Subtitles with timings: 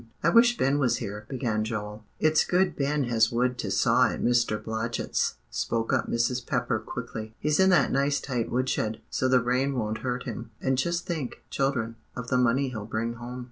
[0.23, 2.03] "I wish Ben was here," began Joel.
[2.19, 4.57] "It's good Ben has wood to saw at Mr.
[4.59, 6.43] Blodgett's," spoke up Mrs.
[6.43, 7.35] Pepper quickly.
[7.37, 11.43] "He's in that nice tight woodshed, so the rain won't hurt him: and just think,
[11.51, 13.39] children, of the money he'll bring home."